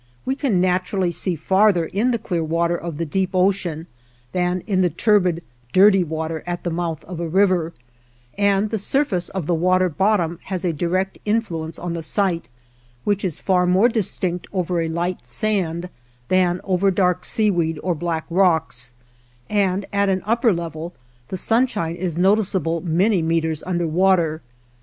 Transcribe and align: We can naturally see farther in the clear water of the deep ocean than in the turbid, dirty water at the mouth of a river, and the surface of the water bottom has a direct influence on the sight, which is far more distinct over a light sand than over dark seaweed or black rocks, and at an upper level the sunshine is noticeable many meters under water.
We 0.25 0.35
can 0.35 0.59
naturally 0.59 1.11
see 1.11 1.35
farther 1.35 1.85
in 1.85 2.09
the 2.09 2.17
clear 2.17 2.43
water 2.43 2.75
of 2.75 2.97
the 2.97 3.05
deep 3.05 3.35
ocean 3.35 3.85
than 4.31 4.61
in 4.61 4.81
the 4.81 4.89
turbid, 4.89 5.43
dirty 5.73 6.03
water 6.03 6.43
at 6.47 6.63
the 6.63 6.71
mouth 6.71 7.03
of 7.05 7.19
a 7.19 7.27
river, 7.29 7.71
and 8.35 8.71
the 8.71 8.79
surface 8.79 9.29
of 9.29 9.45
the 9.45 9.53
water 9.53 9.89
bottom 9.89 10.39
has 10.45 10.65
a 10.65 10.73
direct 10.73 11.19
influence 11.23 11.77
on 11.77 11.93
the 11.93 12.01
sight, 12.01 12.47
which 13.03 13.23
is 13.23 13.37
far 13.39 13.67
more 13.67 13.87
distinct 13.89 14.47
over 14.51 14.81
a 14.81 14.87
light 14.89 15.23
sand 15.27 15.87
than 16.29 16.61
over 16.63 16.89
dark 16.89 17.23
seaweed 17.23 17.77
or 17.83 17.93
black 17.93 18.25
rocks, 18.31 18.93
and 19.51 19.85
at 19.93 20.09
an 20.09 20.23
upper 20.25 20.51
level 20.51 20.95
the 21.27 21.37
sunshine 21.37 21.93
is 21.93 22.17
noticeable 22.17 22.81
many 22.81 23.21
meters 23.21 23.61
under 23.67 23.85
water. 23.85 24.41